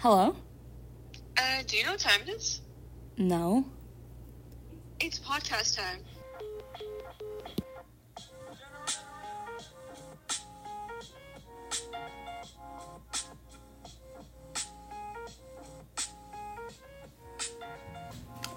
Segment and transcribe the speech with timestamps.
[0.00, 0.34] Hello?
[1.36, 2.60] Uh, do you know what time it is?
[3.18, 3.64] No.
[4.98, 6.00] It's podcast time.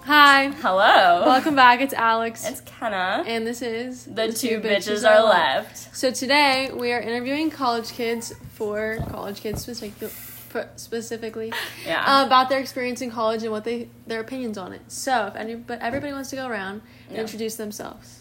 [0.02, 0.48] Hi.
[0.60, 1.22] Hello.
[1.24, 1.80] Welcome back.
[1.80, 2.46] It's Alex.
[2.46, 3.24] It's Kenna.
[3.26, 5.96] and this is The, two, bitches, are left.
[5.96, 10.10] So today we are interviewing college kids for college kids specific,
[10.54, 11.52] for- specifically
[11.84, 12.04] Yeah.
[12.06, 14.82] uh, about their experience in college and what they their opinions on it.
[14.86, 17.22] So if any, but everybody wants to go around and Yeah.
[17.22, 18.20] introduce themselves.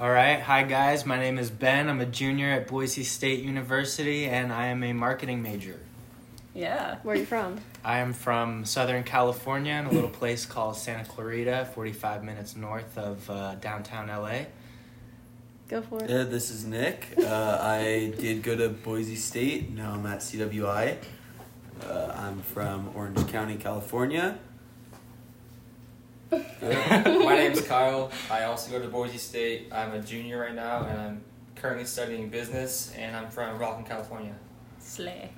[0.00, 0.40] All right.
[0.40, 1.06] Hi, guys.
[1.06, 1.88] My name is Ben.
[1.88, 5.78] I'm a junior at Boise State University, and I am a marketing major.
[6.54, 6.96] yeah.
[7.04, 7.60] Where are you from?
[7.84, 12.98] I am from Southern California in a little place called Santa Clarita, 45 minutes north
[12.98, 14.46] of uh, downtown LA.
[15.68, 16.10] Go for it.
[16.10, 17.14] Yeah, this is Nick.
[17.16, 19.70] Uh, I did go to Boise State.
[19.70, 20.96] Now I'm at CWI.
[21.86, 24.38] Uh, I'm from Orange County, California.
[26.30, 28.10] My name's Kyle.
[28.30, 29.68] I also go to Boise State.
[29.72, 31.20] I'm a junior right now, and I'm
[31.54, 34.34] currently studying business, and I'm from Rocklin, California.
[34.78, 35.30] Slay.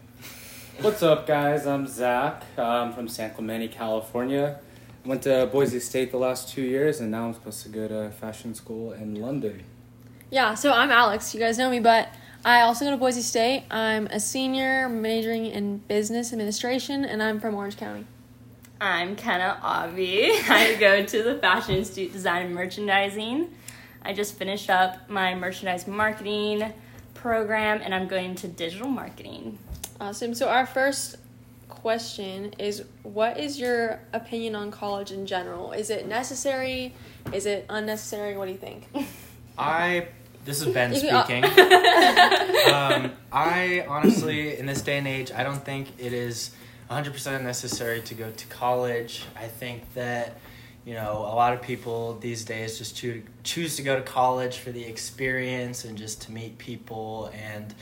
[0.81, 1.67] What's up, guys?
[1.67, 2.43] I'm Zach.
[2.57, 4.59] I'm from San Clemente, California.
[5.05, 8.11] Went to Boise State the last two years, and now I'm supposed to go to
[8.11, 9.63] fashion school in London.
[10.31, 10.55] Yeah.
[10.55, 11.35] So I'm Alex.
[11.35, 12.09] You guys know me, but
[12.45, 13.65] I also go to Boise State.
[13.71, 18.07] I'm a senior majoring in business administration, and I'm from Orange County.
[18.81, 20.31] I'm Kenna Avi.
[20.49, 23.51] I go to the Fashion Institute Design and Merchandising.
[24.03, 26.73] I just finished up my merchandise marketing
[27.13, 29.59] program and I'm going to digital marketing.
[30.01, 30.33] Awesome.
[30.33, 31.17] So our first
[31.69, 35.73] question is what is your opinion on college in general?
[35.73, 36.95] Is it necessary?
[37.35, 38.39] Is it unnecessary?
[38.39, 38.89] What do you think?
[39.59, 40.09] I.
[40.45, 41.45] This is Ben speaking.
[42.73, 46.53] um, I honestly, in this day and age, I don't think it is
[46.91, 49.25] 100% necessary to go to college.
[49.37, 50.39] I think that,
[50.85, 54.59] you know, a lot of people these days just choo- choose to go to college
[54.59, 57.31] for the experience and just to meet people.
[57.35, 57.75] And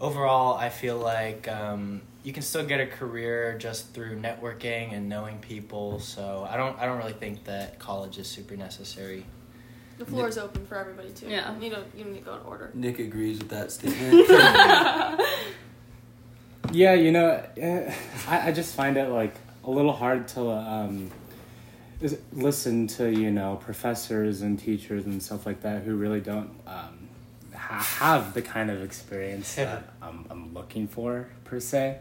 [0.00, 5.08] overall, I feel like um, you can still get a career just through networking and
[5.08, 6.00] knowing people.
[6.00, 9.26] So I don't, I don't really think that college is super necessary.
[10.00, 11.28] The floor is open for everybody too.
[11.28, 11.56] Yeah.
[11.60, 12.70] You don't you don't need to go in order.
[12.74, 14.28] Nick agrees with that statement.
[16.72, 17.92] Yeah, you know, eh,
[18.28, 19.34] I, I just find it like
[19.64, 21.10] a little hard to um,
[22.32, 27.08] listen to you know professors and teachers and stuff like that who really don't um,
[27.54, 31.98] ha- have the kind of experience that I'm, I'm looking for per se.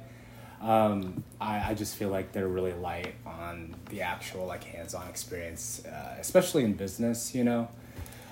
[0.61, 5.83] Um, I, I just feel like they're really light on the actual like hands-on experience,
[5.85, 7.33] uh, especially in business.
[7.33, 7.69] You know,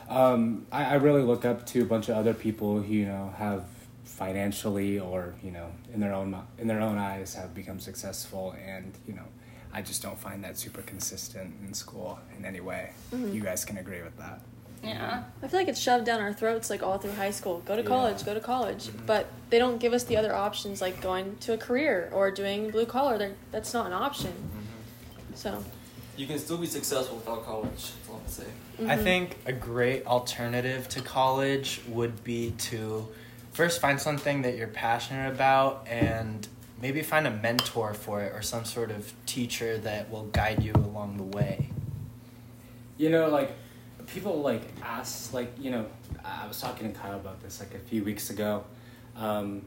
[0.10, 3.34] um, I, I really look up to a bunch of other people who you know
[3.38, 3.66] have
[4.04, 8.94] financially or you know in their own in their own eyes have become successful, and
[9.08, 9.26] you know
[9.74, 12.92] I just don't find that super consistent in school in any way.
[13.14, 13.34] Mm-hmm.
[13.34, 14.42] You guys can agree with that.
[14.84, 15.24] Yeah.
[15.42, 17.62] I feel like it's shoved down our throats like all through high school.
[17.66, 17.88] Go to Yeah.
[17.88, 18.86] college, go to college.
[18.86, 19.06] Mm-hmm.
[19.06, 22.70] But they don't give us the other options like going to a career or doing
[22.70, 23.18] blue collar.
[23.18, 24.32] They're, that's not an option.
[24.32, 25.34] Mm-hmm.
[25.36, 25.64] So
[26.18, 27.70] You can still be successful without college.
[27.70, 28.46] That's all I say.
[28.88, 33.08] I think a great alternative to college would be to
[33.52, 36.48] first find something that you're passionate about and
[36.82, 40.74] maybe find a mentor for it or some sort of teacher that will guide you
[40.74, 41.70] along the way.
[42.98, 43.52] You know, like
[44.08, 45.86] people like ask, like you know,
[46.26, 48.64] I was talking to Kyle about this like a few weeks ago.
[49.16, 49.64] Um,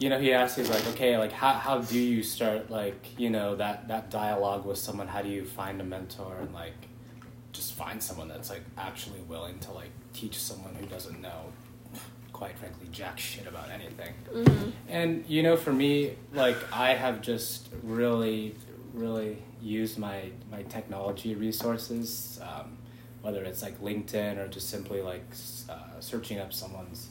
[0.00, 3.28] you know, he asked, he's like, okay, like how how do you start like you
[3.28, 5.06] know that that dialogue with someone?
[5.06, 6.88] How do you find a mentor and like
[7.52, 11.52] just find someone that's like actually willing to like teach someone who doesn't know,
[12.32, 14.14] quite frankly, jack shit about anything.
[14.88, 18.54] And you know, for me, like I have just really,
[18.94, 22.78] really used my my technology resources, um,
[23.20, 25.26] whether it's like LinkedIn or just simply like
[25.68, 27.09] uh, searching up someone's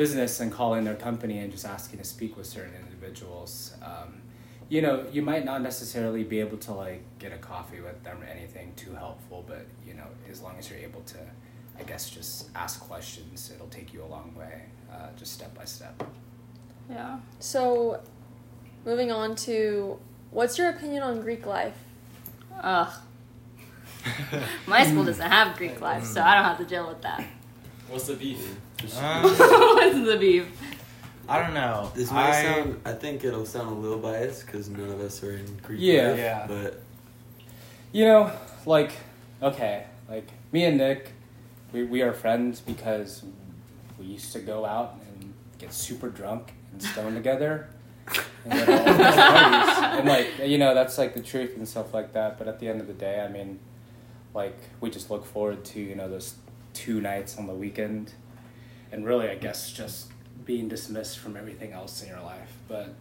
[0.00, 3.74] business and calling their company and just asking to speak with certain individuals.
[3.82, 4.22] Um,
[4.70, 8.16] you know, you might not necessarily be able to like get a coffee with them
[8.22, 11.18] or anything too helpful, but you know, as long as you're able to,
[11.78, 15.66] I guess, just ask questions, it'll take you a long way, uh, just step by
[15.66, 16.02] step.
[16.88, 17.18] Yeah.
[17.38, 18.00] so
[18.86, 19.98] moving on to
[20.30, 21.76] what's your opinion on Greek life?
[22.62, 22.90] Ugh.
[24.66, 27.22] My school doesn't have Greek life, so I don't have to deal with that.
[27.90, 28.56] What's the beef?
[28.98, 30.46] Um, What's the beef?
[31.28, 31.92] I don't know.
[31.94, 32.80] this might I, sound.
[32.84, 36.08] I think it'll sound a little biased because none of us are in Greek Yeah.
[36.08, 36.46] life, Yeah.
[36.48, 36.82] But
[37.92, 38.32] You know,
[38.66, 38.92] like,
[39.42, 41.12] okay, like me and Nick,
[41.72, 43.22] we, we are friends because
[43.98, 47.68] we used to go out and get super drunk and stone together
[48.44, 49.98] and go to all these parties.
[50.00, 52.38] and like you know that's like the truth and stuff like that.
[52.38, 53.60] But at the end of the day, I mean,
[54.34, 56.34] like we just look forward to you know those
[56.72, 58.12] two nights on the weekend,
[58.92, 60.10] and really, I guess just
[60.44, 62.52] being dismissed from everything else in your life.
[62.68, 62.94] But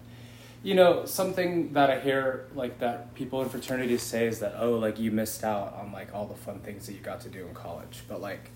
[0.62, 4.74] you know, something that I hear like that people in fraternities say is that oh,
[4.74, 7.48] like you missed out on like all the fun things that you got to do
[7.48, 8.04] in college.
[8.08, 8.52] But like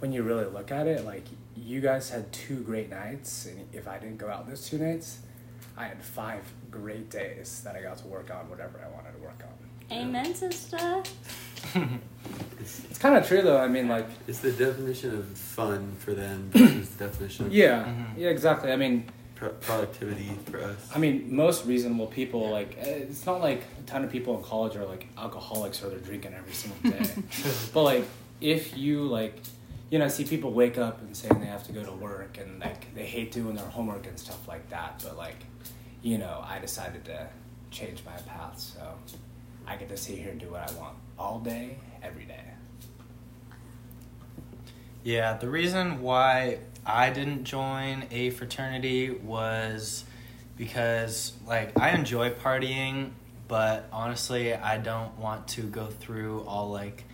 [0.00, 1.24] when you really look at it, like
[1.56, 5.18] you guys had two great nights, and if I didn't go out those two nights,
[5.76, 9.18] I had five great days that I got to work on whatever I wanted to
[9.18, 9.96] work on.
[9.96, 11.02] Amen, sister.
[12.98, 13.58] It's kind of true though.
[13.60, 17.84] I mean, like It's the definition of fun for them versus the definition of yeah,
[17.84, 18.18] Mhm.
[18.18, 18.72] yeah, exactly.
[18.72, 19.04] I mean,
[19.36, 20.90] pro- productivity for us.
[20.92, 24.42] I mean, most reasonable people like eh, it's not like a ton of people in
[24.42, 27.08] college are like alcoholics or they're drinking every single day.
[27.72, 28.04] but like,
[28.40, 29.36] if you like,
[29.90, 32.36] you know, I see people wake up and saying they have to go to work
[32.38, 35.00] and like they hate doing their homework and stuff like that.
[35.04, 35.36] But like,
[36.02, 37.28] you know, I decided to
[37.70, 38.82] change my path, so
[39.68, 42.42] I get to sit here and do what I want all day, every day.
[45.08, 50.04] Yeah, the reason why I didn't join a fraternity was
[50.58, 53.12] because like I enjoy partying,
[53.48, 57.04] but honestly, I don't want to go through all like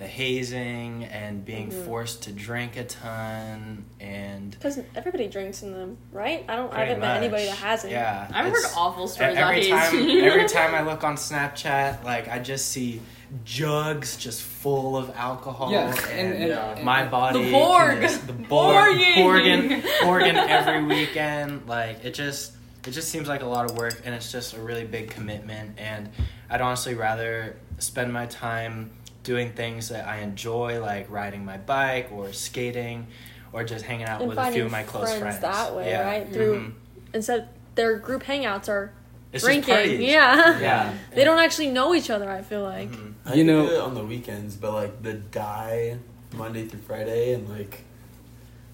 [0.00, 1.84] the hazing and being Mhm.
[1.84, 6.44] forced to drink a ton and Because everybody drinks in them, right?
[6.48, 6.74] I don't.
[6.74, 7.92] I haven't met anybody that hasn't.
[7.92, 12.40] Yeah, I've heard awful stories every time every time I look on Snapchat, like I
[12.40, 13.00] just see
[13.44, 16.80] jugs just full of alcohol Yeah, and, and- and- Yeah.
[16.84, 18.00] my body The can Borg.
[18.00, 19.14] just- the Borg Borging.
[19.16, 22.52] Borging Borging every weekend like it just
[22.86, 25.78] it just seems like a lot of work and it's just a really big commitment
[25.78, 26.08] and
[26.48, 28.90] I'd honestly rather spend my time
[29.24, 33.08] doing things that I enjoy like riding my bike or skating
[33.52, 35.90] or just hanging out And with a few of my close friends friends that way,
[35.90, 36.04] Yeah.
[36.08, 36.32] right?
[36.32, 36.72] Through Mhm.
[37.14, 38.92] instead their group hangouts are
[39.36, 39.74] It's drinking.
[39.74, 40.00] parties.
[40.00, 40.58] Yeah.
[40.60, 40.94] Yeah.
[41.14, 42.30] they don't actually know each other.
[42.30, 42.90] I feel like.
[42.90, 43.12] Mhm.
[43.24, 45.96] I You you know- know, it on the weekends, but like the die
[46.34, 47.82] Monday through Friday and like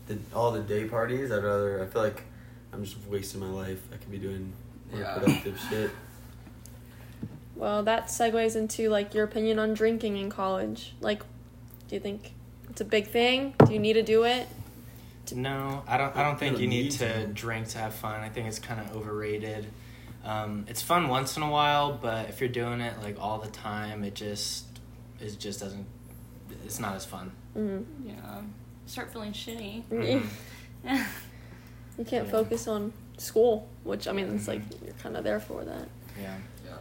[0.08, 1.82] the all the day parties, I'd rather.
[1.82, 2.22] I feel like
[2.72, 3.80] I'm just wasting my life.
[3.92, 4.52] I could be doing
[4.90, 5.14] more Yeah.
[5.18, 5.90] productive shit.
[7.54, 10.94] Well, that segues into like your opinion on drinking in college.
[11.00, 11.20] Like,
[11.88, 12.32] do you think
[12.70, 13.54] it's a big thing?
[13.66, 14.48] Do you need to do it?
[15.34, 16.14] No, I don't.
[16.16, 17.26] I don't think you need need to to.
[17.28, 18.20] drink to have fun.
[18.20, 19.66] I think it's kind of overrated.
[20.24, 23.50] Um, it's fun once in a while, but if you're doing it like all the
[23.50, 24.66] time, it just
[25.20, 25.86] it just doesn't.
[26.64, 27.32] It's not as fun.
[27.56, 27.84] Mm.
[28.06, 28.42] yeah.
[28.86, 29.82] Start feeling shitty.
[29.90, 30.26] Mhm.
[31.98, 32.32] You can't Yeah.
[32.32, 35.88] focus on school, which I mean, it's like you're kind of there for that.
[36.20, 36.36] Yeah.
[36.64, 36.76] Yeah.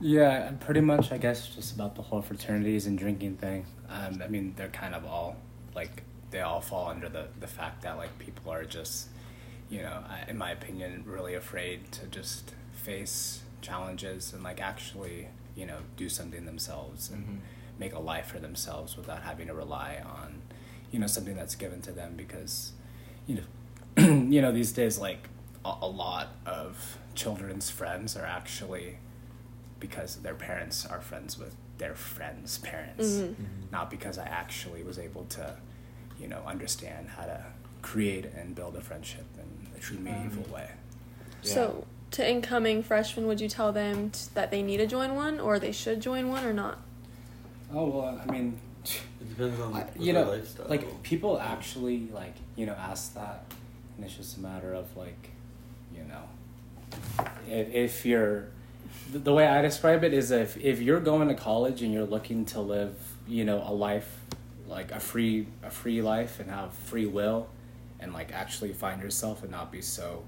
[0.00, 3.66] Yeah, and pretty much, I guess, just about the whole fraternities and drinking thing.
[3.88, 5.36] Um, I mean, they're kind of all
[5.74, 6.02] like
[6.32, 9.08] they all fall under the the fact that like people are just,
[9.70, 15.28] you know, I- in my opinion, really afraid to just face challenges and like actually,
[15.54, 17.38] you know, do something themselves and Mhm.
[17.78, 20.42] make a life for themselves without having to rely on,
[20.90, 22.72] you know, something that's given to them because,
[23.26, 23.44] you know,
[24.28, 25.28] you know, these days like
[25.64, 28.96] a, a lot of children's friends are actually
[29.78, 33.34] because their parents are friends with their friends' parents, Mhm.
[33.70, 35.56] not because I actually was able to,
[36.18, 37.44] you know, understand how to
[37.82, 39.39] create and build a friendship in
[39.80, 40.68] a true um, meaningful way.
[41.42, 41.54] Yeah.
[41.54, 45.40] So, to incoming freshmen, would you tell them t- that they need to join one,
[45.40, 46.78] or they should join one, or not?
[47.72, 50.66] Oh well, I mean, It depends on I- you know, lifestyle.
[50.68, 53.44] like people actually like you know ask that,
[53.96, 55.30] and it's just a matter of like,
[55.94, 56.98] you know,
[57.48, 58.48] if, if you're,
[59.12, 62.06] the, the way I describe it is if if you're going to college and you're
[62.06, 62.96] looking to live,
[63.28, 64.16] you know, a life
[64.66, 67.48] like a free a free life and have free will,
[68.00, 70.24] and like actually find yourself and not be so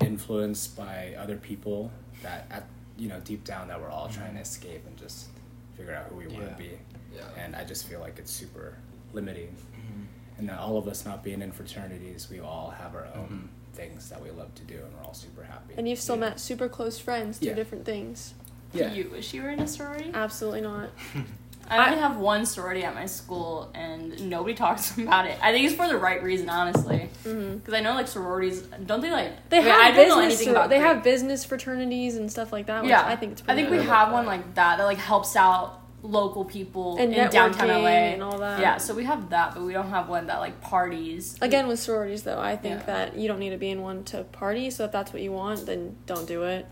[0.00, 1.90] influenced by other people
[2.22, 2.64] that at
[2.96, 5.28] you know deep down that we're all trying to escape and just
[5.76, 6.78] figure out who we want to be
[7.14, 7.22] Yeah.
[7.36, 8.76] and I just feel like it's super
[9.12, 9.56] limiting.
[9.74, 10.06] Mhm.
[10.38, 13.76] And that all of us not being in fraternities, we all have our own Mhm.
[13.76, 15.74] things that we love to do, and we're all super happy.
[15.76, 16.20] And you've still Yeah.
[16.30, 17.54] met super close friends through Yeah.
[17.54, 18.34] different things.
[18.72, 18.90] Yeah.
[18.90, 20.10] Do you wish you were in a sorority?
[20.14, 20.90] Absolutely not.
[21.70, 25.38] I only have one sorority at my school, and nobody talks about it.
[25.42, 27.08] I think it's for the right reason, honestly.
[27.22, 29.48] Because I know like sororities, don't they like?
[29.50, 30.24] They I mean, have I don't know business.
[30.24, 30.88] anything sor- about they Greek.
[30.88, 32.82] have business fraternities and stuff like that.
[32.82, 33.42] Which yeah, I think it's.
[33.42, 33.86] I Pretty think we cool.
[33.94, 38.22] have one like that that like helps out local people And in downtown LA and
[38.22, 38.58] all that.
[38.60, 41.36] Yeah, so we have that, but we don't have one that like parties.
[41.42, 42.86] Again, with sororities, though, I think Yeah.
[42.86, 44.70] that you don't need to be in one to party.
[44.70, 46.64] So if that's what you want, then don't do it.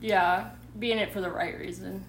[0.00, 2.04] Yeah, be in it for the right reason.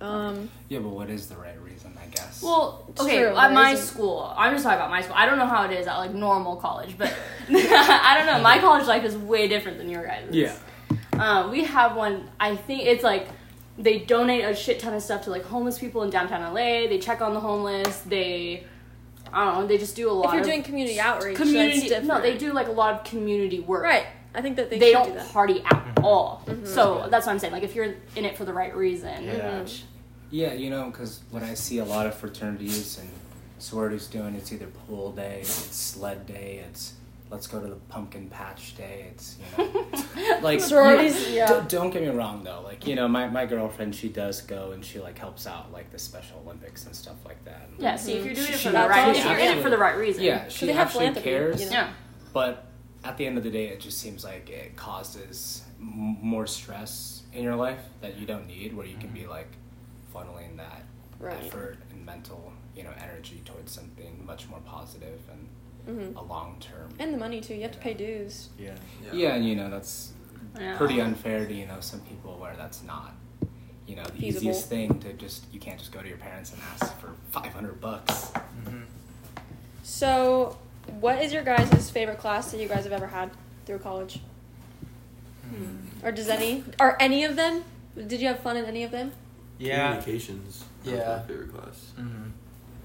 [0.00, 1.67] Um, Yeah, but what is the right reason?
[1.86, 2.42] I guess.
[2.42, 5.14] Well, It's okay, true, at my school, I'm just talking about my school.
[5.16, 7.12] I don't know how it is at like normal college, but
[7.48, 8.42] I don't know.
[8.42, 10.28] My college life is way different than your guys'.
[10.30, 10.54] yeah.
[11.18, 12.28] Uh, we have one.
[12.38, 13.28] I think it's like
[13.76, 16.86] they donate a shit ton of stuff to like homeless people in downtown LA.
[16.88, 18.00] They check on the homeless.
[18.02, 18.64] They,
[19.32, 19.66] I don't know.
[19.66, 20.26] They just do a lot.
[20.26, 22.08] If you're of doing community outreach, community, that's different.
[22.08, 23.82] no, they do like a lot of community work.
[23.82, 24.06] Right.
[24.34, 25.24] I think that they, They, should don't do that.
[25.24, 25.32] Mm-hmm.
[25.32, 26.44] party at all.
[26.64, 27.52] So that's what I'm saying.
[27.52, 29.24] Like if you're in it for the right reason.
[29.24, 29.60] Yeah.
[29.60, 29.82] which-
[30.30, 33.08] Yeah, you know, because what I see a lot of fraternities and
[33.58, 36.94] sororities doing, it's either pool day, it's sled day, it's
[37.30, 39.06] let's go to the pumpkin patch day.
[39.12, 41.46] It's you know, like Sororities, you- yeah.
[41.46, 42.62] Don't, don't get me wrong though.
[42.62, 45.90] Like you know, my, my girlfriend, she does go and she like helps out like
[45.90, 47.68] the Special Olympics and stuff like that.
[47.78, 47.96] Yeah.
[47.96, 49.08] See if you're doing it for the right.
[49.08, 49.30] awesome.
[49.32, 50.22] If you're in it for the right reason.
[50.22, 51.60] Yeah, she they actually philanthropy, cares.
[51.60, 51.72] you know?
[51.72, 51.90] Yeah.
[52.32, 52.66] But
[53.04, 57.22] at the end of the day, it just seems like it causes m- more stress
[57.32, 59.50] in your life that you don't need, where you can be like
[60.14, 60.82] funneling that
[61.18, 61.44] Right.
[61.44, 65.48] effort and mental, you know, energy towards something much more positive and
[65.86, 66.16] Mhm.
[66.16, 66.90] a long term.
[66.98, 67.54] And the money too.
[67.54, 68.50] You have to pay dues.
[68.58, 68.76] Yeah.
[69.12, 70.12] Yeah, and you know that's
[70.58, 70.76] Yeah.
[70.76, 73.14] pretty unfair to you know some people where that's not.
[73.86, 74.26] You know, the Feasible.
[74.50, 77.52] easiest thing to just you can't just go to your parents and ask for five
[77.54, 78.30] hundred bucks.
[78.64, 78.84] Mhm.
[79.82, 80.58] So,
[81.00, 83.30] what is your guys' favorite class that you guys have ever had
[83.64, 84.20] through college?
[85.48, 85.76] Hmm.
[86.06, 86.64] Or does any?
[86.78, 87.64] Are any of them?
[87.96, 89.12] Did you have fun in any of them?
[89.58, 89.96] Yeah.
[89.96, 90.64] Communications.
[90.84, 91.16] That was Yeah.
[91.16, 91.92] my favorite class.
[91.96, 92.22] hmm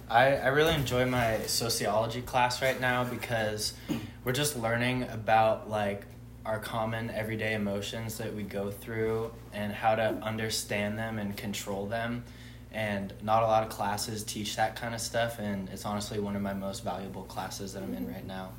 [0.10, 3.74] I, I really enjoy my sociology class right now because
[4.24, 6.06] we're just learning about like
[6.46, 11.88] our common everyday emotions that we go through and how to understand them and control
[11.88, 12.24] them.
[12.74, 16.36] And not a lot of classes teach that kind of stuff, and it's honestly one
[16.36, 18.50] of my most valuable classes that I'm in right now.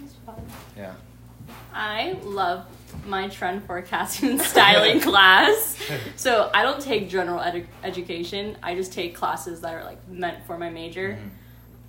[0.00, 0.34] That's fun.
[0.76, 0.94] Yeah.
[1.74, 2.64] I love
[3.06, 5.76] my trend forecasting and styling class.
[6.16, 8.56] So I don't take general edu- education.
[8.62, 11.18] I just take classes that are like meant for my major.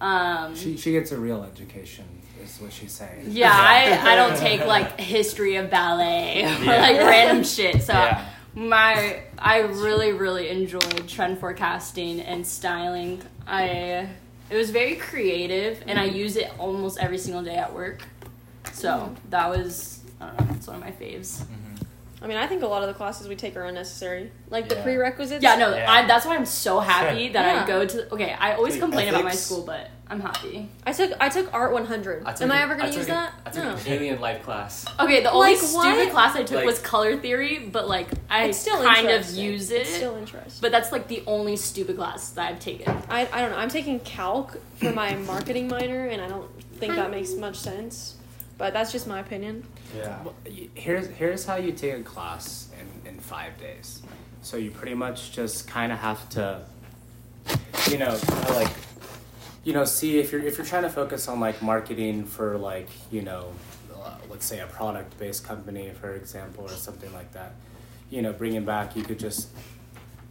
[0.02, 0.06] Mhm.
[0.06, 2.06] Um, She she gets a real education,
[2.44, 3.26] is what she's saying.
[3.30, 6.82] yeah, I, I don't take like history of ballet or Yeah.
[6.82, 7.84] like random shit.
[7.84, 8.26] So Yeah.
[8.56, 13.22] my I really really enjoyed trend forecasting and styling.
[13.46, 14.08] I
[14.50, 18.02] it was very creative and I use it almost every single day at work.
[18.74, 21.40] So that was I don't know, it's one of my faves.
[21.42, 21.48] Mhm.
[22.24, 24.32] I mean, I think a lot of the classes we take are unnecessary.
[24.52, 24.84] Like the Yeah.
[24.84, 25.42] prerequisites.
[25.42, 25.92] Yeah, no, Yeah.
[25.92, 27.64] I, that's why I'm so happy that Yeah.
[27.64, 28.14] I go to.
[28.14, 29.44] Okay, I always Take complain about my ethics.
[29.46, 30.70] school, but I'm happy.
[30.86, 32.22] I took I took Art 100.
[32.28, 33.34] I took Am I a- ever gonna took use a- that?
[33.44, 33.72] I took no.
[33.72, 34.86] an alien life class.
[35.00, 36.12] Okay, the only Like, stupid what?
[36.12, 39.44] class I took Like- was color theory, but like I It's still kind of interesting.
[39.44, 39.82] use it.
[39.82, 40.60] It's still interesting.
[40.62, 43.02] but that's like the only stupid class that I've taken.
[43.10, 43.58] I, I don't know.
[43.58, 46.48] I'm taking calc for my marketing minor, and I don't
[46.78, 48.14] think that makes much sense.
[48.62, 49.64] But that's just my opinion.
[49.98, 50.22] Yeah.
[50.22, 50.36] Well,
[50.76, 54.04] Here's here's how you take a class in, in five days.
[54.44, 56.64] So you pretty much just kind of have to,
[57.90, 58.16] you know,
[58.50, 58.70] like,
[59.64, 62.88] you know, see if you're if you're trying to focus on like marketing for like
[63.12, 63.52] you know,
[63.96, 67.54] uh, let's say a product based company for example or something like that.
[68.12, 69.48] You know, bringing back you could just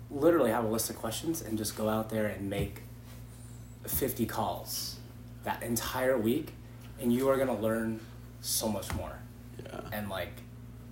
[0.09, 2.83] literally have a list of questions and just go out there and make
[3.89, 5.01] 50 calls
[5.43, 6.53] that entire week
[7.01, 7.99] and you are going to learn
[8.41, 9.19] so much more
[9.63, 9.81] Yeah.
[9.93, 10.33] and like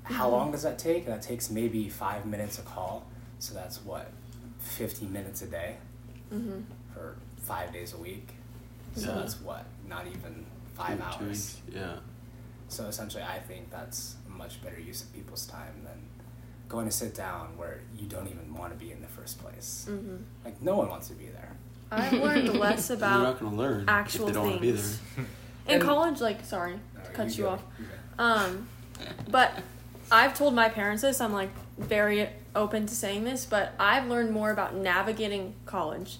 [0.04, 3.06] how long does that take that takes maybe five minutes a call
[3.38, 4.10] so that's what
[4.58, 5.76] 50 minutes a day
[6.32, 6.60] Mm-hmm.
[6.92, 8.28] for five days a week
[8.94, 9.14] so Yeah.
[9.20, 11.60] that's what not even five Two hours weeks.
[11.74, 11.96] Yeah.
[12.68, 15.98] so essentially i think that's a much better use of people's time than
[16.68, 19.86] going to sit down where you don't even want to be in the first place
[19.88, 20.16] Mm-hmm.
[20.44, 21.56] like no one wants to be there
[21.90, 24.60] I've learned less They're about not going to learn actual if they don't want to
[24.60, 24.82] be there.
[24.82, 25.00] things.
[25.68, 26.20] in And- college.
[26.20, 27.50] Like, sorry, No, to cut you, go.
[27.50, 27.62] off.
[27.78, 27.84] You.
[28.18, 28.68] Um,
[29.28, 29.52] but
[30.10, 31.20] I've told my parents this.
[31.20, 36.16] I'm like very open to saying this, but I've learned more about navigating college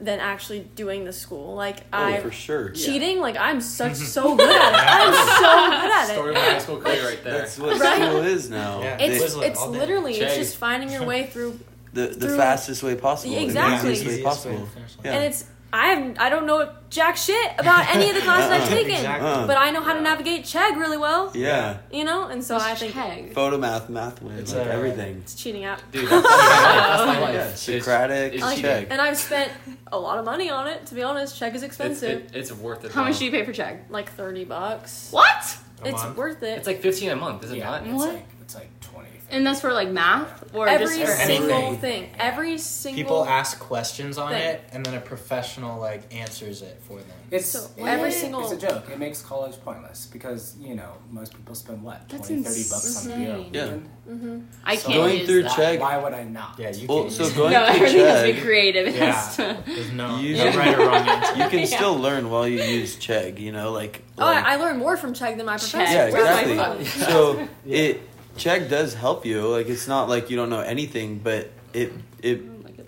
[0.00, 1.54] than actually doing the school.
[1.54, 2.70] Like Oh, I for sure.
[2.70, 3.20] cheating.
[3.20, 4.80] Like I'm such so good at it.
[4.88, 6.36] I'm so good at Story it.
[6.36, 7.38] of my high school career right there.
[7.38, 7.96] That's what Right?
[8.02, 8.80] school is now.
[8.82, 8.96] Yeah.
[8.96, 11.58] They- It's Twizzle it's literally it's just finding your way through,
[11.92, 13.34] the the through- fastest way possible.
[13.34, 13.90] and the Exactly.
[13.92, 14.68] easiest way Easiest way to possible.
[15.04, 15.12] Yeah.
[15.12, 18.68] and it's I have I don't know jack shit about any of the classes I've
[18.78, 19.46] taken, Exactly.
[19.46, 21.30] But I know how to navigate Chegg really well.
[21.34, 21.78] yeah.
[21.92, 23.32] You know, and so I think Chegg.
[23.34, 25.18] Photomath, math wins, It's like a- everything.
[25.18, 25.80] it's cheating out.
[25.92, 27.34] Dude, that's, that's my life.
[27.34, 28.86] Yeah, It's- Socratic, it's I like cheating.
[28.90, 29.52] And I've spent
[29.92, 30.86] a lot of money on it.
[30.86, 32.24] To be honest, Chegg is It's, expensive.
[32.24, 32.90] it, it's worth it.
[32.92, 33.78] How much do you pay for Chegg?
[33.90, 35.08] like thirty bucks.
[35.12, 35.56] What?
[35.82, 36.16] A it's month?
[36.16, 36.58] worth it.
[36.58, 37.86] It's like fifteen a month, is it yeah, not?
[37.86, 38.14] it's What?
[38.14, 42.02] like it's like 20 And that's for like math or every just for single anything?
[42.04, 42.10] thing.
[42.18, 44.42] Every single People ask questions on thing.
[44.42, 47.06] it, and then a professional like answers it for them.
[47.30, 48.88] It's So it- every it's single- a joke.
[48.92, 53.06] It makes college pointless because you know most people spend what That's 20, 30 bucks
[53.06, 53.30] on beer.
[53.30, 53.50] a insane.
[53.54, 53.64] Yeah.
[53.64, 53.88] weekend?
[54.08, 55.52] hmm I So can't Going use through that.
[55.52, 56.56] Chegg- Why would I not?
[56.58, 57.10] Yeah, you Well, can.
[57.12, 57.36] so use it.
[57.36, 58.86] going no, through everything has to be creative.
[58.88, 59.12] It Yeah.
[59.12, 61.36] has to- There's no, You- no right or wrong answer.
[61.42, 61.64] you can Yeah.
[61.66, 63.38] still learn while you use Chegg.
[63.38, 65.92] You know, like, Oh, like I, I learned more from Chegg than my professor.
[65.94, 66.84] Yeah, exactly.
[66.86, 68.02] So it
[68.36, 69.46] Chegg does help you.
[69.48, 72.86] Like it's not like you don't know anything, but it it Oh my goodness.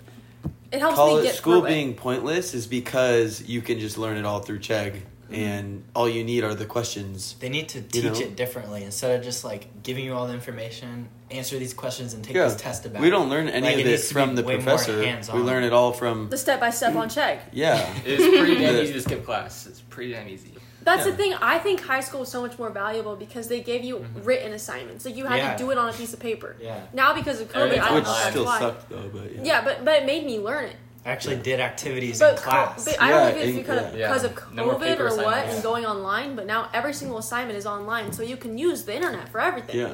[0.71, 1.97] It helps college me get school being it.
[1.97, 5.35] pointless is because you can just learn it all through Chegg, mm-hmm.
[5.35, 7.35] and all you need are the questions.
[7.39, 8.19] They need to You teach know?
[8.19, 12.23] it differently instead of just like giving you all the information, answer these questions, and
[12.23, 12.45] take Yeah.
[12.45, 13.01] this test about.
[13.03, 14.63] We don't learn any Like, of it it needs to be from the way more
[14.77, 14.97] professor.
[15.33, 17.39] We learn it all from the step by step on Chegg.
[17.51, 17.93] yeah.
[18.05, 19.67] It's pretty damn easy to skip class.
[19.67, 20.53] It's pretty damn easy.
[20.83, 21.11] That's Yeah.
[21.11, 21.33] the thing.
[21.41, 25.05] I think high school was so much more valuable because they gave you written assignments.
[25.05, 25.47] Like you had Mm-hmm.
[25.47, 25.57] Yeah.
[25.57, 26.55] to do it on a piece of paper.
[26.61, 28.59] Yeah, Now because of COVID, Everything's I don't Which know that's still why.
[28.59, 29.41] sucked though, but yeah.
[29.43, 30.75] Yeah, but but it made me learn it.
[31.05, 32.85] I actually did activities But, in co- class.
[32.85, 34.07] but I Yeah, don't know if it's because, yeah.
[34.07, 35.53] because of COVID paper or what assignments.
[35.55, 38.95] and going online, but now every single assignment is online, so you can use the
[38.95, 39.77] internet for everything.
[39.77, 39.89] Yeah.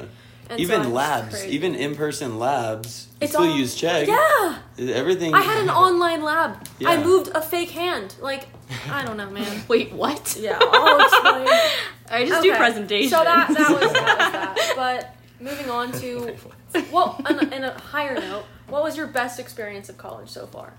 [0.48, 4.06] And even it's labs, even in person labs, you It's still all- use Chegg.
[4.08, 4.58] Yeah,
[5.02, 5.34] Everything.
[5.34, 6.66] I had an online lab.
[6.84, 8.14] I moved a fake hand.
[8.20, 8.46] Like
[8.90, 9.62] I don't know, man.
[9.68, 10.36] Wait, what?
[10.38, 11.48] Yeah, I'll explain.
[12.10, 13.12] I just do Okay, presentations.
[13.12, 14.32] So that that was that was
[14.66, 14.72] that.
[14.76, 16.36] But moving on to
[16.92, 20.46] well, on a, in a higher note, what was your best experience of college so
[20.46, 20.72] far?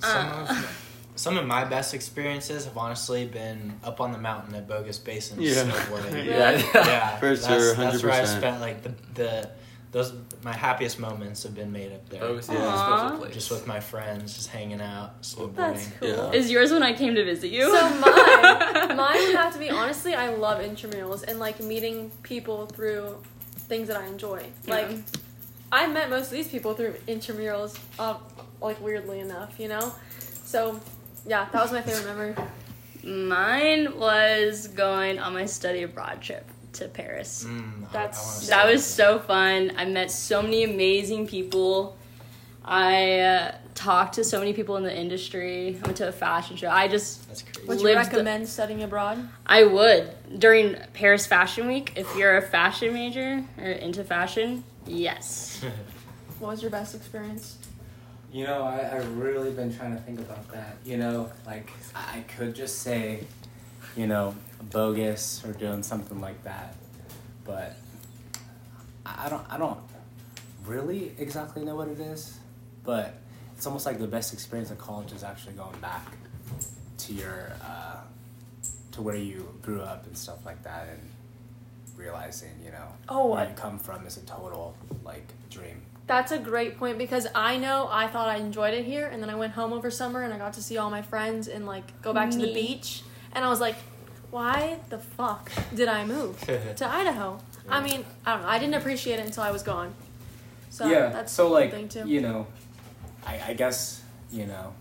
[0.00, 0.46] Some, Uh.
[0.48, 0.84] of,
[1.16, 5.40] some of my best experiences have honestly been up on the mountain at Bogus Basin
[5.40, 5.54] Yeah.
[5.64, 6.24] snowboarding.
[6.24, 6.50] Yeah.
[6.74, 9.50] yeah, For that's, sure, That's where I spent like the the
[9.92, 12.22] those my happiest moments have been made up there.
[12.22, 12.54] Oh, Yeah.
[12.56, 12.98] a Aw.
[13.08, 13.34] special place.
[13.34, 15.54] Just with my friends, just hanging out, snowboarding.
[15.56, 16.08] That's cool.
[16.08, 16.30] Yeah.
[16.32, 17.74] Is yours when I came to visit you?
[17.74, 20.14] So mine, mine would have to be honestly.
[20.14, 23.16] I love intramurals and like meeting people through
[23.56, 24.44] things that I enjoy.
[24.66, 24.98] Like Yeah.
[25.72, 27.78] I met most of these people through intramurals.
[27.98, 28.16] Uh,
[28.60, 29.94] like weirdly enough, you know.
[30.44, 30.80] So
[31.26, 32.34] yeah, that was my favorite memory.
[33.04, 37.44] Mine was going on my study abroad trip to Paris.
[37.46, 39.72] Mm, That's- I wanna That say was so fun.
[39.76, 41.96] I met so many amazing people.
[42.64, 45.78] I uh, talked to so many people in the industry.
[45.82, 46.68] I went to a fashion show.
[46.68, 47.66] I just, That's crazy.
[47.66, 49.26] Would you Lived the- recommend studying abroad?
[49.46, 51.92] I would during Paris Fashion Week.
[51.96, 55.64] If you're a fashion major or into fashion, yes.
[56.40, 57.58] What was your best experience?
[58.32, 60.76] You know, I, I've really been trying to think about that.
[60.84, 63.24] You know, like, I I could just say,
[63.96, 64.34] you know,
[64.70, 66.74] bogus or doing something like that.
[67.44, 67.76] But
[69.06, 69.78] I I don't, I don't
[70.66, 72.38] really exactly know what it is.
[72.84, 73.14] But
[73.56, 76.06] it's almost like the best experience of college is actually going back
[76.98, 77.96] to your, uh,
[78.92, 81.00] to where you grew up and stuff like that and
[81.96, 84.74] realizing, you know, Oh, where I- you come from is a total,
[85.04, 85.82] like, dream.
[86.06, 89.28] That's a great point because I know I thought I enjoyed it here, and then
[89.28, 92.00] I went home over summer and I got to see all my friends and like
[92.00, 93.02] go back to the beach,
[93.38, 93.76] and I was like,
[94.32, 96.40] why the fuck did I move
[96.76, 97.38] to Idaho?
[97.68, 98.48] I mean, I don't know.
[98.48, 99.94] I didn't appreciate it until I was gone.
[100.70, 101.06] So yeah.
[101.10, 102.06] that's so like thing too.
[102.08, 102.48] you know,
[103.24, 104.74] I, I guess you know,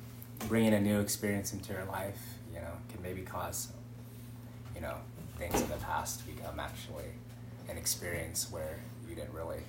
[0.49, 2.19] bringing a new experience into your life,
[2.51, 3.67] you know, can maybe cause,
[4.73, 4.95] you know,
[5.37, 7.11] things in the past to become actually
[7.69, 9.61] an experience where you didn't really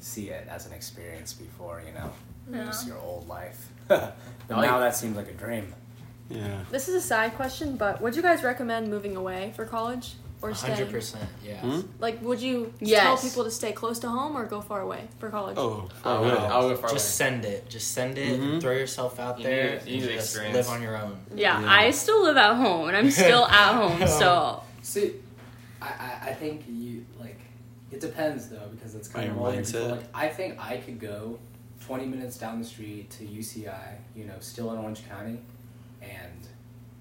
[0.00, 2.12] see it as an experience before, you know,
[2.50, 2.66] Yeah.
[2.66, 3.70] just your old life.
[3.88, 4.14] but
[4.48, 5.74] I like- now that seems like a dream.
[6.30, 6.62] Yeah.
[6.70, 10.54] This is a side question, but would you guys recommend moving away for college or
[10.54, 10.74] staying?
[10.74, 11.24] hundred percent.
[11.44, 11.60] Yeah.
[11.60, 11.80] Hmm?
[11.98, 15.30] Like, would you tell people to stay close to home or go far away for
[15.30, 15.56] college?
[15.58, 16.52] Oh, I'll, oh, go, yeah.
[16.52, 17.30] I'll go far Just away.
[17.30, 17.68] send it.
[17.70, 18.38] Just send it.
[18.40, 18.60] Mhm.
[18.60, 19.78] Throw yourself out You there.
[19.78, 20.56] need- you need and the just experience.
[20.56, 21.18] live on your own.
[21.34, 21.70] Yeah, Yeah.
[21.72, 25.14] I still live at home and I'm still at home, so See,
[25.80, 27.38] I, I, I think you like
[27.90, 29.72] it depends though because it's kind On of your all your mindset.
[29.72, 29.90] control.
[29.96, 31.38] Like I think I could go
[31.80, 35.38] twenty minutes down the street to UCI, you know, still in Orange County,
[36.02, 36.46] and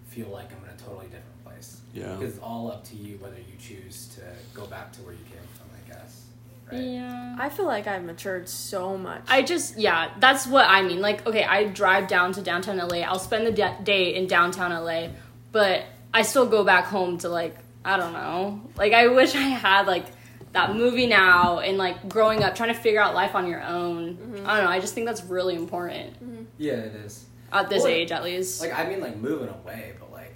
[0.07, 1.81] feel like I'm in a totally different place.
[1.93, 2.15] Yeah.
[2.15, 4.21] Because it's all up to you whether you choose to
[4.53, 5.67] go back to where you came from.
[5.73, 6.23] I guess.
[6.71, 6.81] Right.
[6.81, 7.35] yeah.
[7.39, 9.21] I feel like I've matured so much.
[9.27, 11.01] I just yeah, that's what I mean.
[11.01, 12.97] Like, okay, I drive down to downtown LA.
[12.97, 15.09] I'll spend the da- day in downtown LA,
[15.51, 18.61] but I still go back home to like I don't know.
[18.75, 20.05] Like, I wish I had like
[20.51, 24.15] that movie now and like growing up trying to figure out life on your own.
[24.15, 24.49] Mm-hmm.
[24.49, 24.71] I don't know.
[24.71, 26.43] I just think that's really important mm-hmm.
[26.57, 27.26] Yeah, it is.
[27.51, 28.61] At this Well, age, at least.
[28.61, 30.35] Like I mean, like moving away, but like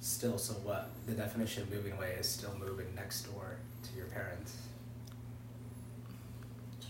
[0.00, 0.38] still.
[0.38, 0.90] So what?
[1.06, 4.56] The definition of moving away is still moving next door to your parents.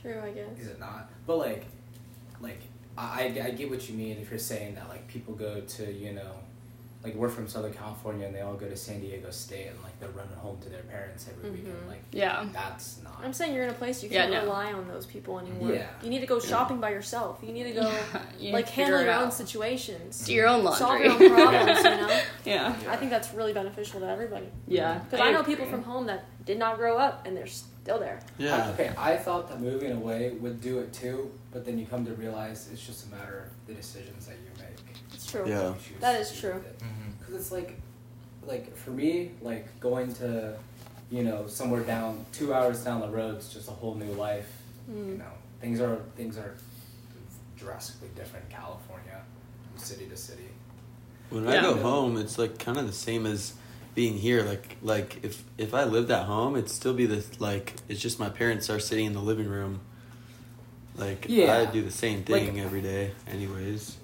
[0.01, 0.59] True, I guess.
[0.61, 1.11] Is it not?
[1.27, 1.65] But like,
[2.41, 2.61] like
[2.97, 5.93] I, I I get what you mean if you're saying that like people go to
[5.93, 6.33] you know,
[7.09, 9.99] like we're from Southern California and they all go to San Diego State and like
[9.99, 11.67] they're running home to their parents every mm-hmm.
[11.67, 11.89] weekend.
[11.89, 12.47] Like yeah.
[12.53, 13.21] that's not.
[13.23, 14.43] I'm saying you're in a place you can't no.
[14.43, 15.73] rely on those people anymore.
[15.73, 15.89] Yeah.
[16.03, 17.39] You need to go shopping by yourself.
[17.43, 17.93] You need to go
[18.39, 20.25] You like handle it your own situations.
[20.25, 20.79] Do your own life.
[20.79, 22.21] Solve your own problems, you know?
[22.45, 22.77] yeah.
[22.89, 24.49] I think that's really beneficial to everybody.
[24.67, 24.99] Yeah.
[24.99, 28.21] Because I know people from home that did not grow up and they're still there.
[28.39, 28.71] Yeah.
[28.71, 32.13] Okay, I thought that moving away would do it too, but then you come to
[32.15, 34.78] realize it's just a matter of the decisions that you make.
[35.29, 35.45] It's true.
[35.47, 35.69] Yeah.
[35.69, 36.55] You choose That to is do true.
[36.55, 36.83] with it.
[37.19, 37.79] Because it's like,
[38.47, 40.57] like for me, like going to
[41.11, 44.51] you know, somewhere down two hours down the road, it's just a whole new life.
[44.91, 45.13] Mm.
[45.13, 46.55] You know, things are things are
[47.57, 49.23] drastically different in California,
[49.71, 50.49] from city to city.
[51.31, 51.59] When Yeah.
[51.59, 53.55] I go home, it's like kind of the same as
[53.95, 54.43] being here.
[54.43, 58.19] Like like if if I lived at home, it'd still be the like it's just
[58.19, 59.81] my parents are sitting in the living room.
[60.97, 61.57] Like Yeah.
[61.59, 63.97] I do the same thing Like- every day, anyways.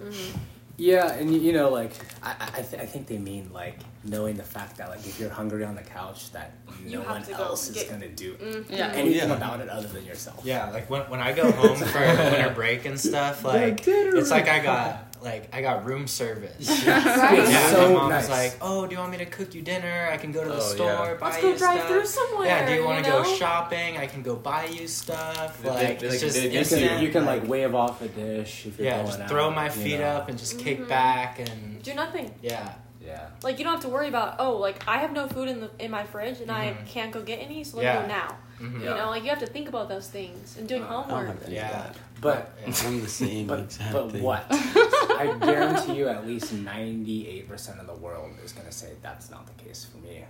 [0.76, 3.78] Yeah, and you, you know, like I, I, I th- I think they mean like
[4.02, 6.52] knowing the fact that like if you're hungry on the couch, that
[6.84, 8.64] You no have one to go else is get- gonna do Mm.
[8.70, 8.90] Yeah.
[8.92, 9.36] anything yeah.
[9.36, 10.40] about it other than yourself.
[10.44, 14.48] Yeah, like when, when I go home for winter break and stuff, like it's like
[14.48, 16.68] I got like I got room service.
[16.86, 17.48] Right.
[17.48, 18.28] Yeah, so my mom nice.
[18.28, 20.08] was like, "Oh, do you want me to cook you dinner?
[20.12, 21.14] I can go to the Oh, store, yeah.
[21.14, 21.88] buy Let's you go drive stuff.
[21.88, 22.46] through somewhere.
[22.48, 23.22] Yeah, do you want to know?
[23.22, 23.96] go shopping?
[23.96, 25.62] I can go buy you stuff.
[25.62, 28.02] They- Like they- it's like, just they- You instant, can, you can like wave off
[28.02, 30.06] a dish if you're yeah, going just out, throw my feet know.
[30.06, 30.88] up and just kick Mhm.
[30.88, 32.32] back and Do nothing.
[32.42, 33.26] yeah, Yeah.
[33.42, 35.70] Like you don't have to worry about oh like I have no food in the
[35.78, 36.86] in my fridge and I Mhm.
[36.86, 37.94] can't go get any so let Yeah.
[37.96, 38.36] me go now.
[38.60, 38.80] Mhm.
[38.80, 41.26] You know like you have to think about those things and doing Uh, homework.
[41.28, 41.86] have to do Yeah.
[42.24, 42.56] That.
[42.64, 42.88] But Yeah.
[42.88, 44.22] I'm the same but, exact but thing.
[44.22, 44.44] what?
[44.50, 49.30] I guarantee you, at least ninety eight percent of the world is gonna say that's
[49.30, 50.24] not the case for me.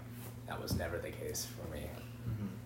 [0.46, 1.82] That was never the case for me.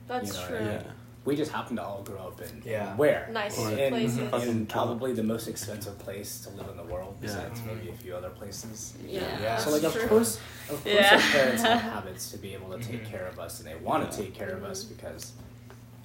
[0.09, 0.61] That's You know what I true.
[0.67, 0.69] mean?
[0.75, 0.83] Yeah.
[1.25, 2.97] We just happen to all grow up in Yeah.
[2.97, 4.49] where Nice Or- in, places.
[4.49, 7.67] in probably the most expensive place to live in the world, besides Mhm.
[7.67, 8.95] maybe a few other places.
[9.07, 9.21] Yeah.
[9.41, 9.57] Yeah.
[9.59, 10.09] So like, of True.
[10.09, 10.38] course,
[10.71, 11.14] of course, Yeah.
[11.14, 13.11] our parents have habits to be able to take Mhm.
[13.11, 14.11] care of us, and they want Yeah.
[14.11, 15.33] to take care of us because,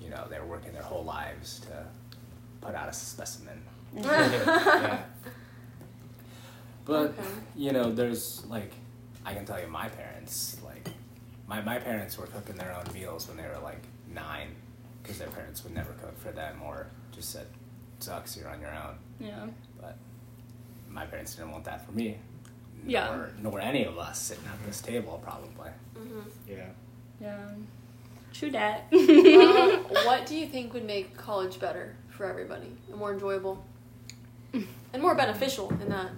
[0.01, 1.85] you know, they're working their whole lives to
[2.63, 3.61] put out a specimen.
[3.95, 5.03] yeah.
[6.85, 7.23] But Okay.
[7.55, 8.71] you know, there's like,
[9.25, 10.89] I can tell you, my parents like,
[11.47, 13.81] my my parents were cooking their own meals when they were like
[14.13, 14.49] nine,
[15.01, 17.47] because their parents would never cook for them or just said,
[17.99, 19.45] "Sucks, you're on your own." Yeah.
[19.79, 19.97] But
[20.89, 22.17] my parents didn't want that for me.
[22.85, 23.05] Yeah.
[23.15, 25.69] Nor, nor any of us sitting at this table, probably.
[25.97, 26.23] Mhm.
[26.49, 26.65] yeah.
[27.21, 27.37] Yeah.
[28.33, 28.87] True that.
[28.91, 28.99] um,
[30.05, 33.63] what do you think would make college better for everybody and more enjoyable
[34.53, 36.09] and more beneficial in that?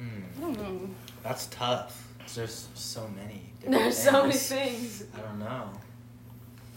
[0.00, 0.22] Mm.
[0.40, 0.94] I.
[1.22, 2.06] That's tough.
[2.18, 3.42] 'cause There's so many.
[3.60, 4.98] different There's so many things.
[4.98, 5.04] things.
[5.14, 5.70] I don't know.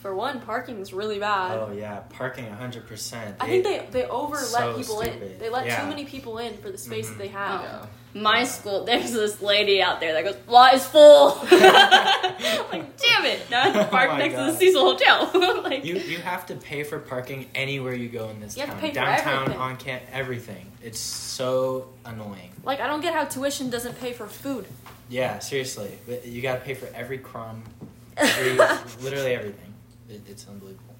[0.01, 1.57] For one, parking's really bad.
[1.57, 3.37] Oh yeah, parking hundred percent.
[3.39, 5.09] I think they they over let So people in.
[5.11, 5.39] stupid.
[5.39, 5.81] They let Yeah.
[5.81, 7.09] too many people in for the space Mhm.
[7.11, 7.61] that they have.
[7.83, 7.87] Oh.
[8.15, 11.29] My school, there's this lady out there that goes, lot is full.
[11.51, 13.49] like, damn it.
[13.49, 15.61] Now I have to Oh park my next to the Cecil Hotel.
[15.63, 18.69] like, You you have to pay for parking anywhere you go in this You have
[18.71, 18.77] town.
[18.77, 19.61] to pay for Downtown, everything.
[19.61, 20.71] on camp, everything.
[20.83, 22.51] It's so annoying.
[22.63, 24.65] Like I don't get how tuition doesn't pay for food.
[25.09, 25.91] Yeah, seriously.
[26.07, 27.63] But You got to pay for every crumb,
[28.17, 28.53] every,
[29.01, 29.73] literally everything.
[30.09, 30.93] It, it's unbelievable.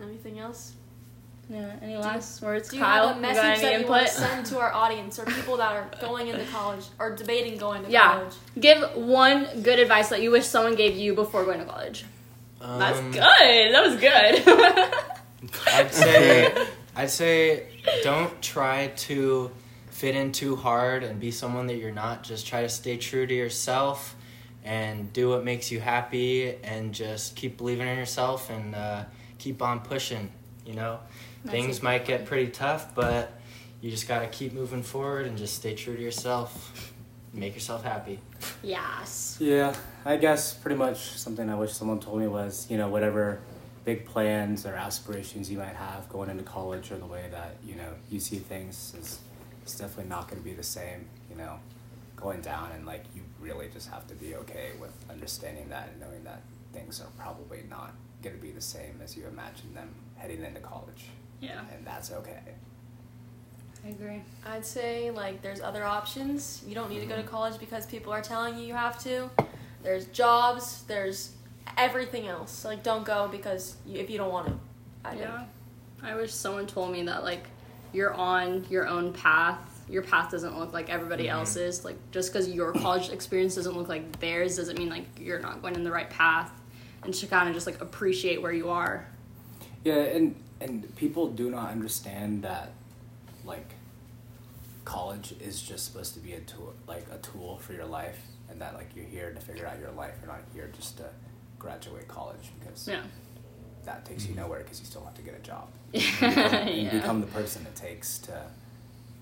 [0.00, 0.72] Anything else?
[1.50, 4.12] Yeah, any last words, Do you have a message got that any you want to
[4.12, 7.90] send to our audience or people that are going into college or debating going to
[7.90, 8.12] Yeah.
[8.14, 8.34] college?
[8.58, 12.04] Give one good advice that you wish someone gave you before going to college.
[12.60, 13.20] That's Um, good.
[13.74, 14.94] That was good.
[15.74, 17.66] I'd say I'd say
[18.04, 19.50] don't try to
[19.90, 22.22] fit in too hard and be someone that you're not.
[22.22, 24.14] Just try to stay true to yourself
[24.64, 29.04] and do what makes you happy and just keep believing in yourself and uh,
[29.38, 30.30] keep on pushing.
[30.66, 31.00] You know,
[31.44, 31.82] That's things it.
[31.82, 33.32] might get pretty tough, but
[33.80, 36.92] you just gotta keep moving forward and just stay true to yourself.
[37.32, 38.18] Make yourself happy.
[38.62, 39.36] yes.
[39.40, 39.74] Yeah,
[40.04, 43.40] I guess pretty much something I wish someone told me was, you know, whatever
[43.84, 47.76] big plans or aspirations you might have going into college or the way that, you
[47.76, 49.20] know, you see things is
[49.62, 51.58] it's definitely not going to be the same, you know,
[52.16, 56.00] going down and like you really just have to be okay with understanding that and
[56.00, 59.88] knowing that things are probably not going to be the same as you imagine them
[60.16, 61.06] heading into college.
[61.40, 62.38] Yeah, And that's okay.
[63.84, 64.22] I agree.
[64.46, 66.62] I'd say like there's other options.
[66.66, 69.30] You don't need to go to college because people are telling you you have to.
[69.82, 70.82] There's jobs.
[70.82, 71.32] There's
[71.78, 72.64] everything else.
[72.64, 74.58] Like don't go because you, if you don't want to.
[75.04, 75.22] I think.
[75.22, 75.44] Yeah.
[76.02, 77.44] I wish someone told me that like
[77.94, 79.58] you're on your own path.
[79.88, 81.30] Your path doesn't look like everybody Mhm.
[81.32, 81.82] else's.
[81.82, 85.62] Like just because your college experience doesn't look like theirs doesn't mean like you're not
[85.62, 86.52] going in the right path.
[87.02, 89.06] And to kind of just like appreciate where you are.
[89.84, 92.72] Yeah, and and people do not understand that
[93.44, 93.74] like
[94.84, 98.18] college is just supposed to be a tool like a tool for your life
[98.50, 100.14] and that like you're here to figure out your life.
[100.20, 101.04] You're not here just to
[101.58, 103.02] graduate college because Yeah.
[103.84, 104.40] that takes you mm-hmm.
[104.40, 105.68] nowhere because you still have to get a job.
[105.92, 106.56] yeah.
[106.56, 108.42] and become the person it takes to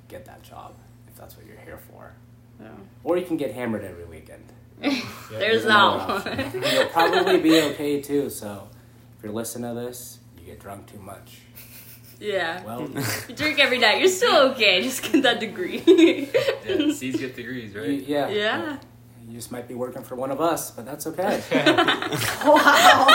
[0.09, 0.75] get that job
[1.07, 2.13] if that's what you're here for.
[2.61, 2.69] Yeah.
[3.05, 4.45] Or you can get hammered every weekend.
[5.31, 6.63] There's another that one.
[6.73, 8.69] You'll probably be okay too, so
[9.17, 10.19] if you're listening to this,
[10.49, 11.41] you get drunk too much.
[12.19, 12.65] yeah.
[12.65, 12.89] Well,
[13.29, 13.99] You drink every night.
[14.01, 14.83] You're still okay.
[14.89, 15.83] Just get that degree.
[16.69, 18.03] Yeah, C's get degrees, you, right?
[18.07, 18.29] yeah.
[18.29, 18.79] yeah.
[19.27, 21.43] you just might be working for one of us, but that's okay.
[22.45, 23.07] wow.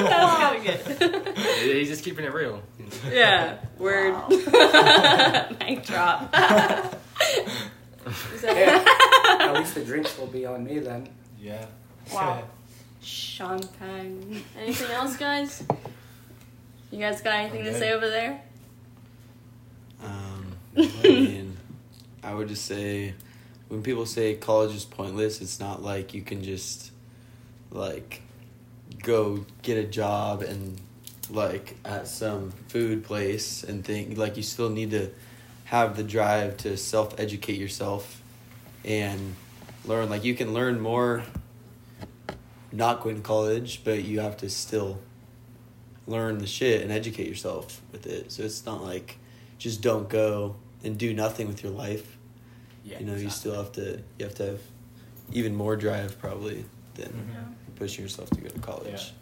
[0.00, 1.38] that's kind of good.
[1.38, 2.60] He's just keeping it real.
[3.08, 3.58] yeah.
[3.78, 4.16] Word.
[4.28, 6.34] Mic drop.
[8.34, 9.46] Is that Yeah.
[9.46, 11.08] At least the drinks will be on me then.
[11.38, 11.66] Yeah.
[12.12, 12.42] Wow.
[13.00, 14.42] Champagne.
[14.58, 15.62] anything else, guys?
[16.90, 18.40] You guys got anything to say over there?
[20.02, 21.56] Um, I mean,
[22.22, 23.14] I would just say
[23.68, 26.92] when people say college is pointless, it's not like you can just
[27.70, 28.22] like
[29.02, 30.80] go get a job and
[31.30, 35.10] like at some food place and think like you still need to
[35.64, 38.22] have the drive to self educate yourself
[38.84, 39.34] and
[39.84, 41.24] learn like you can learn more
[42.70, 45.00] not going to college but you have to still
[46.06, 49.18] learn the shit and educate yourself with it so it's not like
[49.58, 52.16] just don't go and do nothing with your life
[52.84, 52.98] Yeah.
[53.00, 54.60] you know you still have to you have to have
[55.32, 56.64] even more drive probably
[56.94, 57.52] than mm-hmm.
[57.74, 59.12] pushing yourself to go to college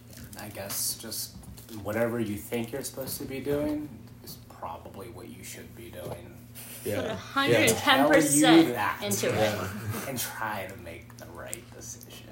[0.40, 1.37] I guess just
[1.83, 3.88] whatever you think you're supposed to be doing
[4.25, 6.35] is probably what you should be doing.
[6.85, 7.59] yeah Hundred yeah.
[7.61, 9.03] and ten Tell you percent that.
[9.03, 9.35] into it.
[9.35, 9.68] yeah
[10.09, 12.29] And try to make the right decision.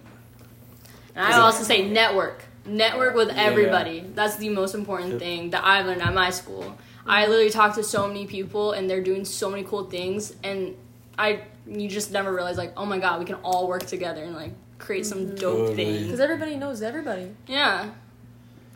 [1.14, 2.44] And I also say network.
[2.64, 3.42] Network with Yeah.
[3.42, 4.00] everybody.
[4.14, 6.76] That's the most important thing that I learned at my school.
[7.06, 10.76] I literally talked to so many people and they're doing so many cool things and
[11.18, 14.34] I you just never realize like, oh my god, we can all work together and
[14.34, 15.74] like create some dope Totally.
[15.76, 16.02] things.
[16.04, 17.34] Because everybody knows everybody.
[17.46, 17.90] Yeah.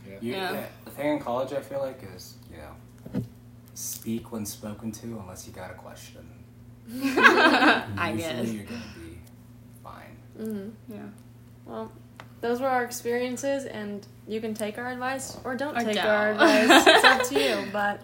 [0.06, 0.52] You, Yeah.
[0.52, 0.66] yeah.
[0.84, 3.22] The thing in college, I feel like, is you know,
[3.74, 6.26] speak when spoken to, unless you got a question.
[6.92, 8.48] I Usually guess.
[8.52, 9.18] you're gonna be
[9.82, 10.16] fine.
[10.40, 10.92] Mm-hmm.
[10.94, 10.98] Yeah.
[11.64, 11.90] Well,
[12.46, 16.06] those were our experiences, and you can take our advice or don't Or take don't.
[16.06, 16.86] our advice.
[16.86, 17.66] it's up to you.
[17.72, 18.00] But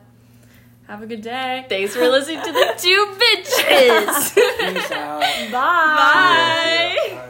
[0.89, 1.65] have a good day.
[1.69, 4.35] Thanks for listening to the two bitches.
[4.35, 5.21] Peace out.
[5.53, 6.97] Bye.
[7.09, 7.29] Bye.